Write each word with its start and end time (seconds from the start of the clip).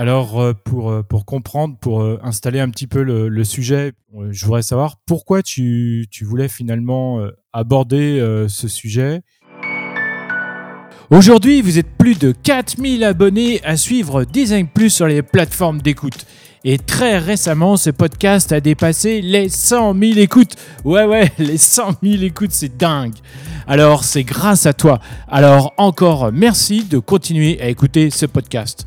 Alors, 0.00 0.40
euh, 0.40 0.54
pour, 0.54 0.90
euh, 0.90 1.02
pour 1.02 1.26
comprendre, 1.26 1.76
pour 1.78 2.00
euh, 2.00 2.18
installer 2.22 2.58
un 2.58 2.70
petit 2.70 2.86
peu 2.86 3.02
le, 3.02 3.28
le 3.28 3.44
sujet, 3.44 3.92
je 4.30 4.46
voudrais 4.46 4.62
savoir 4.62 4.96
pourquoi 5.04 5.42
tu, 5.42 6.06
tu 6.10 6.24
voulais 6.24 6.48
finalement 6.48 7.20
aborder 7.52 8.18
ce 8.48 8.66
sujet. 8.66 9.20
Aujourd'hui, 11.10 11.60
vous 11.60 11.78
êtes 11.78 11.98
plus 11.98 12.18
de 12.18 12.32
4000 12.32 13.04
abonnés 13.04 13.62
à 13.62 13.76
suivre 13.76 14.24
Design 14.24 14.68
Plus 14.68 14.88
sur 14.88 15.06
les 15.06 15.20
plateformes 15.20 15.82
d'écoute. 15.82 16.24
Et 16.64 16.78
très 16.78 17.18
récemment, 17.18 17.76
ce 17.76 17.90
podcast 17.90 18.52
a 18.52 18.60
dépassé 18.60 19.20
les 19.20 19.50
100 19.50 19.94
000 19.98 20.18
écoutes. 20.18 20.56
Ouais, 20.84 21.04
ouais, 21.04 21.30
les 21.38 21.58
100 21.58 21.96
000 22.02 22.22
écoutes, 22.22 22.52
c'est 22.52 22.74
dingue. 22.74 23.14
Alors, 23.66 24.04
c'est 24.04 24.24
grâce 24.24 24.64
à 24.64 24.72
toi. 24.72 24.98
Alors, 25.28 25.74
encore 25.76 26.32
merci 26.32 26.84
de 26.84 26.98
continuer 26.98 27.60
à 27.60 27.68
écouter 27.68 28.08
ce 28.08 28.24
podcast. 28.24 28.86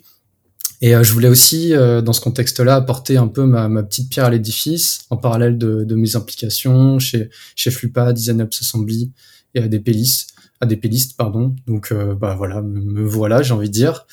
Et 0.82 0.94
euh, 0.94 1.02
je 1.02 1.12
voulais 1.12 1.28
aussi, 1.28 1.74
euh, 1.74 2.02
dans 2.02 2.12
ce 2.12 2.20
contexte-là, 2.20 2.76
apporter 2.76 3.16
un 3.16 3.28
peu 3.28 3.44
ma, 3.44 3.68
petite 3.82 4.10
pierre 4.10 4.26
à 4.26 4.30
l'édifice, 4.30 5.06
en 5.10 5.16
parallèle 5.16 5.58
de, 5.58 5.94
mes 5.94 6.16
implications 6.16 6.98
chez, 6.98 7.30
chez 7.56 7.70
Flupa, 7.70 8.12
Design 8.12 8.42
Ups 8.42 8.60
Assembly 8.60 9.12
et 9.54 9.60
à 9.60 9.68
des 9.68 9.80
pélistes, 9.80 10.30
à 10.60 10.66
des 10.66 10.76
pélistes, 10.76 11.16
pardon. 11.16 11.54
Donc 11.66 11.92
bah 11.92 12.34
voilà, 12.36 12.62
me, 12.62 13.04
voilà, 13.04 13.42
j'ai 13.42 13.54
envie 13.54 13.68
de 13.68 13.74
dire. 13.74 14.06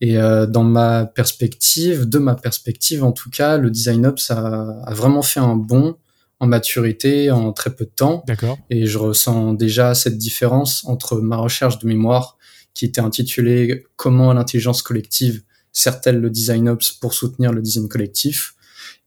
Et 0.00 0.14
dans 0.16 0.64
ma 0.64 1.06
perspective, 1.06 2.08
de 2.08 2.18
ma 2.18 2.34
perspective 2.34 3.04
en 3.04 3.12
tout 3.12 3.30
cas, 3.30 3.56
le 3.56 3.70
Design 3.70 4.04
Ups 4.04 4.30
a, 4.32 4.80
a 4.84 4.94
vraiment 4.94 5.22
fait 5.22 5.40
un 5.40 5.54
bond 5.54 5.96
en 6.42 6.48
maturité 6.48 7.30
en 7.30 7.52
très 7.52 7.72
peu 7.72 7.84
de 7.84 7.90
temps. 7.90 8.24
D'accord. 8.26 8.58
Et 8.68 8.86
je 8.86 8.98
ressens 8.98 9.54
déjà 9.54 9.94
cette 9.94 10.18
différence 10.18 10.84
entre 10.86 11.20
ma 11.20 11.36
recherche 11.36 11.78
de 11.78 11.86
mémoire 11.86 12.36
qui 12.74 12.84
était 12.84 13.00
intitulée 13.00 13.84
Comment 13.94 14.32
l'intelligence 14.32 14.82
collective 14.82 15.44
sert-elle 15.70 16.20
le 16.20 16.30
design 16.30 16.68
ops 16.68 16.90
pour 16.90 17.14
soutenir 17.14 17.52
le 17.52 17.62
design 17.62 17.88
collectif? 17.88 18.54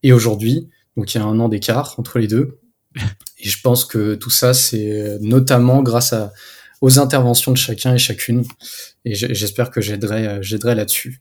Et 0.02 0.14
aujourd'hui, 0.14 0.70
donc 0.96 1.14
il 1.14 1.18
y 1.18 1.20
a 1.20 1.24
un 1.24 1.38
an 1.38 1.50
d'écart 1.50 1.96
entre 1.98 2.18
les 2.18 2.26
deux. 2.26 2.58
Et 3.38 3.50
je 3.50 3.60
pense 3.60 3.84
que 3.84 4.14
tout 4.14 4.30
ça, 4.30 4.54
c'est 4.54 5.18
notamment 5.20 5.82
grâce 5.82 6.14
à, 6.14 6.32
aux 6.80 6.98
interventions 6.98 7.52
de 7.52 7.58
chacun 7.58 7.94
et 7.94 7.98
chacune. 7.98 8.46
Et 9.04 9.14
j'espère 9.14 9.70
que 9.70 9.82
j'aiderai, 9.82 10.38
j'aiderai 10.40 10.74
là-dessus. 10.74 11.20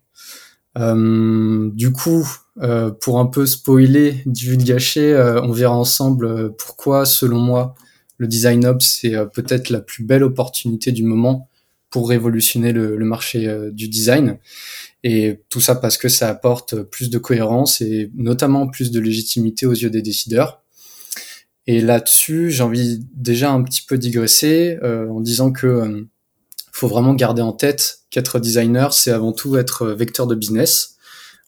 Euh, 0.78 1.70
du 1.74 1.92
coup, 1.92 2.28
euh, 2.62 2.90
pour 2.90 3.20
un 3.20 3.26
peu 3.26 3.46
spoiler, 3.46 4.22
divulgacher, 4.26 5.14
euh, 5.14 5.42
on 5.42 5.52
verra 5.52 5.76
ensemble 5.76 6.26
euh, 6.26 6.50
pourquoi, 6.58 7.06
selon 7.06 7.40
moi, 7.40 7.76
le 8.18 8.28
design 8.28 8.66
ops 8.66 8.86
c'est 9.02 9.14
peut-être 9.34 9.70
la 9.70 9.82
plus 9.82 10.06
belle 10.06 10.24
opportunité 10.24 10.94
du 10.94 11.04
moment 11.04 11.50
pour 11.90 12.08
révolutionner 12.08 12.72
le, 12.72 12.96
le 12.96 13.06
marché 13.06 13.70
du 13.74 13.90
design. 13.90 14.38
Et 15.04 15.42
tout 15.50 15.60
ça 15.60 15.76
parce 15.76 15.98
que 15.98 16.08
ça 16.08 16.30
apporte 16.30 16.82
plus 16.84 17.10
de 17.10 17.18
cohérence 17.18 17.82
et 17.82 18.12
notamment 18.16 18.68
plus 18.68 18.92
de 18.92 19.02
légitimité 19.02 19.66
aux 19.66 19.74
yeux 19.74 19.90
des 19.90 20.02
décideurs. 20.02 20.64
Et 21.68 21.82
là-dessus, 21.82 22.52
j'ai 22.52 22.64
envie 22.64 23.06
déjà 23.14 23.52
un 23.52 23.64
petit 23.64 23.82
peu 23.86 23.98
digresser 23.98 24.78
en 24.82 25.20
disant 25.20 25.52
que 25.52 26.08
faut 26.76 26.88
vraiment 26.90 27.14
garder 27.14 27.42
en 27.42 27.54
tête 27.54 28.02
qu'être 28.10 28.38
designer, 28.38 28.94
c'est 28.94 29.12
avant 29.12 29.32
tout 29.32 29.56
être 29.56 29.88
vecteur 29.88 30.28
de 30.28 30.36
business. 30.36 30.98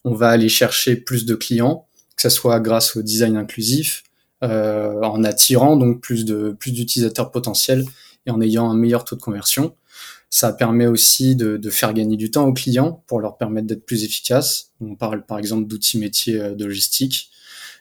On 0.05 0.13
va 0.13 0.29
aller 0.29 0.47
chercher 0.47 0.95
plus 0.95 1.25
de 1.25 1.35
clients, 1.35 1.85
que 2.15 2.21
ce 2.21 2.29
soit 2.29 2.61
grâce 2.61 2.95
au 2.95 3.01
design 3.01 3.35
inclusif, 3.35 4.03
euh, 4.41 5.01
en 5.01 5.25
attirant 5.25 5.75
donc 5.75 5.99
plus 5.99 6.23
de 6.23 6.55
plus 6.57 6.71
d'utilisateurs 6.71 7.31
potentiels 7.31 7.83
et 8.25 8.31
en 8.31 8.39
ayant 8.39 8.69
un 8.69 8.75
meilleur 8.77 9.03
taux 9.03 9.17
de 9.17 9.21
conversion. 9.21 9.75
Ça 10.29 10.53
permet 10.53 10.87
aussi 10.87 11.35
de, 11.35 11.57
de, 11.57 11.69
faire 11.69 11.93
gagner 11.93 12.15
du 12.15 12.31
temps 12.31 12.45
aux 12.45 12.53
clients 12.53 13.03
pour 13.07 13.19
leur 13.19 13.37
permettre 13.37 13.67
d'être 13.67 13.85
plus 13.85 14.05
efficaces. 14.05 14.71
On 14.79 14.95
parle 14.95 15.25
par 15.25 15.39
exemple 15.39 15.67
d'outils 15.67 15.97
métiers 15.97 16.39
euh, 16.39 16.55
de 16.55 16.63
logistique. 16.65 17.31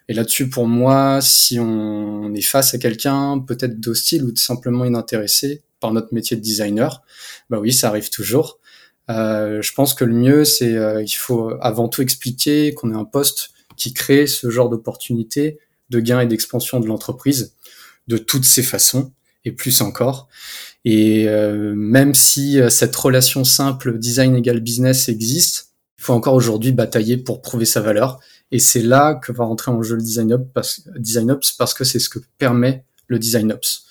Et 0.08 0.14
là-dessus, 0.14 0.48
pour 0.48 0.66
moi, 0.66 1.20
si 1.20 1.60
on 1.60 2.34
est 2.34 2.42
face 2.42 2.74
à 2.74 2.78
quelqu'un 2.78 3.38
peut-être 3.38 3.78
d'hostile 3.78 4.24
ou 4.24 4.34
simplement 4.34 4.84
inintéressé, 4.84 5.62
par 5.86 5.92
notre 5.92 6.12
métier 6.12 6.36
de 6.36 6.42
designer, 6.42 7.04
bah 7.48 7.60
oui, 7.60 7.72
ça 7.72 7.88
arrive 7.88 8.10
toujours. 8.10 8.58
Euh, 9.08 9.62
je 9.62 9.72
pense 9.72 9.94
que 9.94 10.04
le 10.04 10.14
mieux, 10.14 10.44
c'est 10.44 10.74
euh, 10.74 11.00
il 11.00 11.14
faut 11.14 11.52
avant 11.60 11.86
tout 11.86 12.02
expliquer 12.02 12.74
qu'on 12.74 12.90
est 12.90 12.96
un 12.96 13.04
poste 13.04 13.50
qui 13.76 13.94
crée 13.94 14.26
ce 14.26 14.50
genre 14.50 14.68
d'opportunités 14.68 15.60
de 15.90 16.00
gain 16.00 16.18
et 16.18 16.26
d'expansion 16.26 16.80
de 16.80 16.88
l'entreprise 16.88 17.54
de 18.08 18.18
toutes 18.18 18.44
ces 18.44 18.64
façons 18.64 19.12
et 19.44 19.52
plus 19.52 19.80
encore. 19.80 20.26
Et 20.84 21.28
euh, 21.28 21.72
même 21.76 22.14
si 22.14 22.60
euh, 22.60 22.68
cette 22.68 22.96
relation 22.96 23.44
simple 23.44 23.96
design 23.96 24.34
égal 24.34 24.58
business 24.58 25.08
existe, 25.08 25.68
il 26.00 26.02
faut 26.02 26.14
encore 26.14 26.34
aujourd'hui 26.34 26.72
batailler 26.72 27.16
pour 27.16 27.42
prouver 27.42 27.64
sa 27.64 27.80
valeur. 27.80 28.18
Et 28.50 28.58
c'est 28.58 28.82
là 28.82 29.14
que 29.14 29.30
va 29.30 29.44
rentrer 29.44 29.70
en 29.70 29.80
jeu 29.84 29.94
le 29.94 30.02
design, 30.02 30.32
up 30.32 30.58
design 30.96 31.30
ops 31.30 31.52
parce 31.52 31.74
que 31.74 31.84
c'est 31.84 32.00
ce 32.00 32.08
que 32.08 32.18
permet 32.38 32.84
le 33.06 33.20
design 33.20 33.52
ops. 33.52 33.86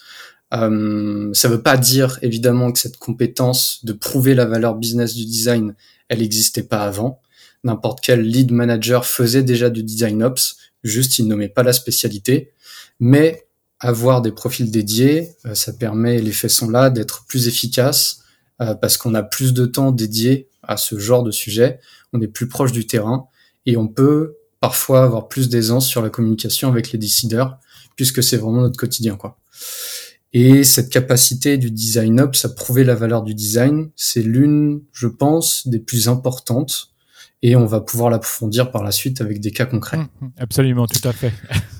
Euh, 0.53 1.33
ça 1.33 1.47
veut 1.47 1.61
pas 1.61 1.78
dire 1.78 2.19
évidemment 2.22 2.72
que 2.72 2.79
cette 2.79 2.97
compétence 2.97 3.84
de 3.84 3.93
prouver 3.93 4.35
la 4.35 4.46
valeur 4.46 4.75
business 4.75 5.16
du 5.16 5.25
design, 5.25 5.75
elle 6.08 6.19
n'existait 6.19 6.64
pas 6.64 6.84
avant. 6.84 7.22
N'importe 7.64 7.99
quel 8.02 8.22
lead 8.22 8.52
manager 8.52 9.05
faisait 9.05 9.43
déjà 9.43 9.69
du 9.69 9.84
design 9.84 10.23
ops, 10.23 10.58
juste 10.84 11.17
il 11.19 11.28
nommait 11.28 11.49
pas 11.49 11.64
la 11.64 11.73
spécialité. 11.73 12.53
Mais 12.99 13.47
avoir 13.79 14.22
des 14.22 14.31
profils 14.31 14.69
dédiés, 14.72 15.31
euh, 15.46 15.55
ça 15.55 15.73
permet, 15.73 16.22
les 16.22 16.31
faits 16.31 16.52
sont 16.52 16.69
là, 16.69 16.90
d'être 16.90 17.25
plus 17.25 17.47
efficace 17.47 18.22
euh, 18.61 18.75
parce 18.75 18.97
qu'on 18.97 19.16
a 19.16 19.23
plus 19.23 19.53
de 19.53 19.66
temps 19.66 19.91
dédié 19.91 20.47
à 20.64 20.78
ce 20.78 20.97
genre 20.97 21.23
de 21.23 21.31
sujet, 21.31 21.79
on 22.14 22.22
est 22.22 22.28
plus 22.28 22.47
proche 22.47 22.72
du 22.72 22.87
terrain 22.87 23.28
et 23.66 23.78
on 23.78 23.87
peut 23.87 24.35
parfois 24.59 25.03
avoir 25.03 25.28
plus 25.28 25.49
d'aisance 25.49 25.87
sur 25.87 26.02
la 26.02 26.09
communication 26.09 26.69
avec 26.69 26.91
les 26.91 26.97
décideurs 26.97 27.58
puisque 27.96 28.23
c'est 28.23 28.37
vraiment 28.37 28.61
notre 28.61 28.78
quotidien 28.78 29.16
quoi. 29.16 29.37
Et 30.37 30.66
cette 30.66 30.90
capacité 30.90 31.58
du 31.58 31.72
design 31.72 32.20
ops 32.20 32.43
à 32.43 32.49
prouver 32.49 32.84
la 32.84 32.93
valeur 32.93 33.23
du 33.23 33.34
design, 33.34 33.90
c'est 33.96 34.22
l'une, 34.22 34.82
je 34.91 35.08
pense, 35.08 35.66
des 35.66 35.79
plus 35.79 36.09
importantes. 36.09 36.90
Et 37.41 37.55
on 37.55 37.66
va 37.66 37.79
pouvoir 37.79 38.09
l'approfondir 38.09 38.70
par 38.70 38.84
la 38.84 38.91
suite 38.91 39.22
avec 39.22 39.40
des 39.40 39.52
cas 39.52 39.66
concrets. 39.66 39.96
Mmh, 39.96 40.09
mmh. 40.20 40.28
absolument, 40.40 40.87
tout 40.87 41.08
à 41.08 41.14
fait. 41.14 41.32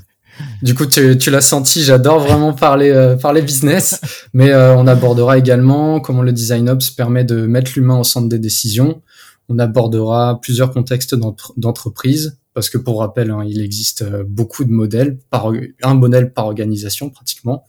du 0.62 0.74
coup, 0.74 0.86
tu, 0.86 1.18
tu 1.18 1.32
l'as 1.32 1.42
senti, 1.42 1.84
j'adore 1.84 2.20
vraiment 2.20 2.54
parler, 2.54 2.92
euh, 2.92 3.18
parler 3.18 3.42
business, 3.42 4.00
mais 4.32 4.52
euh, 4.52 4.74
on 4.78 4.88
abordera 4.88 5.38
également 5.38 6.00
comment 6.00 6.22
le 6.22 6.32
design 6.32 6.70
ops 6.70 6.92
permet 6.92 7.26
de 7.26 7.46
mettre 7.46 7.74
l'humain 7.76 8.00
au 8.00 8.06
centre 8.06 8.30
des 8.30 8.40
décisions. 8.40 9.02
On 9.50 9.60
abordera 9.60 10.40
plusieurs 10.42 10.72
contextes 10.72 11.14
d'entreprise, 11.58 12.40
parce 12.54 12.70
que 12.70 12.78
pour 12.78 13.02
rappel, 13.02 13.32
hein, 13.32 13.44
il 13.46 13.62
existe 13.62 14.04
euh, 14.04 14.24
beaucoup 14.26 14.64
de 14.64 14.72
modèles, 14.72 15.20
par, 15.30 15.52
un 15.84 15.94
modèle 15.94 16.32
par 16.32 16.46
organisation 16.46 17.10
pratiquement, 17.10 17.66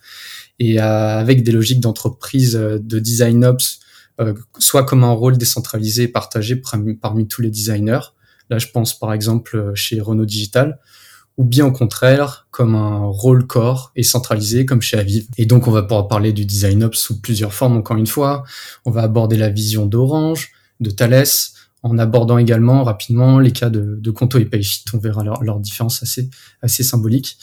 et 0.59 0.79
avec 0.79 1.43
des 1.43 1.53
logiques 1.53 1.81
d'entreprise 1.81 2.53
de 2.55 2.99
design 2.99 3.45
ops, 3.45 3.81
soit 4.59 4.85
comme 4.85 5.05
un 5.05 5.13
rôle 5.13 5.37
décentralisé 5.37 6.05
et 6.05 6.09
partagé 6.09 6.57
parmi 7.01 7.29
tous 7.29 7.43
les 7.43 7.51
designers. 7.51 8.13
Là, 8.49 8.59
je 8.59 8.69
pense 8.69 8.99
par 8.99 9.13
exemple 9.13 9.73
chez 9.75 10.01
Renault 10.01 10.25
Digital, 10.25 10.79
ou 11.37 11.45
bien 11.45 11.67
au 11.67 11.73
contraire 11.73 12.47
comme 12.51 12.75
un 12.75 13.05
rôle 13.05 13.47
core 13.47 13.93
et 13.97 14.03
centralisé 14.03 14.65
comme 14.65 14.81
chez 14.81 14.97
Aviv. 14.97 15.27
Et 15.37 15.47
donc 15.47 15.69
on 15.69 15.71
va 15.71 15.83
pouvoir 15.83 16.09
parler 16.09 16.33
du 16.33 16.45
design 16.45 16.85
ops 16.85 16.99
sous 16.99 17.21
plusieurs 17.21 17.53
formes 17.53 17.77
encore 17.77 17.97
une 17.97 18.07
fois. 18.07 18.45
On 18.85 18.91
va 18.91 19.03
aborder 19.03 19.37
la 19.37 19.51
vision 19.51 19.87
d'Orange, 19.87 20.53
de 20.81 20.91
Thales, 20.91 21.27
en 21.83 21.99
abordant 21.99 22.39
également 22.39 22.83
rapidement 22.85 23.39
les 23.39 23.53
cas 23.53 23.71
de, 23.71 23.99
de 24.01 24.11
Conto 24.11 24.39
et 24.39 24.47
Payfit. 24.47 24.85
On 24.95 24.99
verra 24.99 25.23
leur, 25.23 25.43
leur 25.45 25.61
différence 25.61 26.03
assez, 26.03 26.31
assez 26.63 26.83
symbolique. 26.83 27.39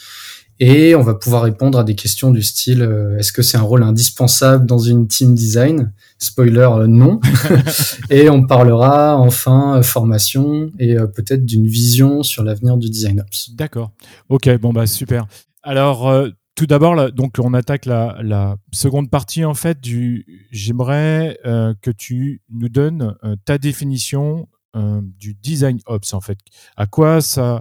Et 0.60 0.94
on 0.94 1.02
va 1.02 1.14
pouvoir 1.14 1.42
répondre 1.42 1.78
à 1.78 1.84
des 1.84 1.96
questions 1.96 2.30
du 2.30 2.42
style 2.42 2.82
euh, 2.82 3.18
est-ce 3.18 3.32
que 3.32 3.42
c'est 3.42 3.56
un 3.56 3.62
rôle 3.62 3.82
indispensable 3.82 4.66
dans 4.66 4.78
une 4.78 5.08
team 5.08 5.34
design? 5.34 5.92
Spoiler, 6.18 6.68
euh, 6.70 6.86
non. 6.86 7.20
et 8.10 8.30
on 8.30 8.46
parlera 8.46 9.18
enfin 9.18 9.78
euh, 9.78 9.82
formation 9.82 10.70
et 10.78 10.96
peut-être 11.14 11.44
d'une 11.44 11.66
vision 11.66 12.22
sur 12.22 12.44
l'avenir 12.44 12.76
du 12.76 12.88
design 12.88 13.20
ops. 13.20 13.50
D'accord. 13.54 13.90
Ok, 14.28 14.48
bon 14.58 14.72
bah 14.72 14.86
super. 14.86 15.26
Alors 15.62 16.12
tout 16.54 16.66
d'abord, 16.66 17.10
donc 17.12 17.34
on 17.38 17.52
attaque 17.52 17.86
la, 17.86 18.18
la, 18.22 18.56
seconde 18.72 19.10
partie 19.10 19.44
en 19.44 19.54
fait 19.54 19.80
du. 19.80 20.46
J'aimerais 20.52 21.38
que 21.42 21.90
tu 21.90 22.42
nous 22.50 22.68
donnes 22.68 23.14
ta 23.44 23.58
définition 23.58 24.46
du 24.74 25.34
design 25.34 25.78
ops 25.86 26.14
en 26.14 26.20
fait. 26.20 26.38
À 26.76 26.86
quoi 26.86 27.20
ça 27.20 27.56
euh, 27.56 27.60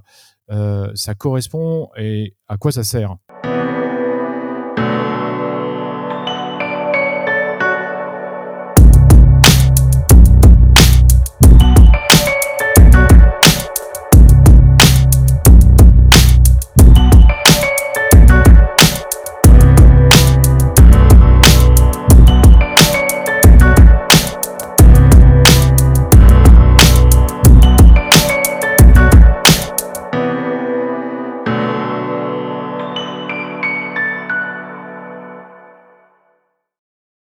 ça 0.49 1.15
correspond 1.15 1.89
et 1.97 2.35
à 2.47 2.57
quoi 2.57 2.71
ça 2.71 2.83
sert? 2.83 3.15